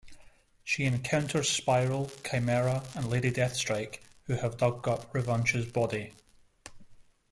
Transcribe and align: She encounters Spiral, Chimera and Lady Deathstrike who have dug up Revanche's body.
She 0.63 0.85
encounters 0.85 1.47
Spiral, 1.49 2.09
Chimera 2.27 2.83
and 2.95 3.07
Lady 3.07 3.29
Deathstrike 3.29 3.99
who 4.23 4.33
have 4.33 4.57
dug 4.57 4.87
up 4.87 5.13
Revanche's 5.13 5.71
body. 5.71 6.13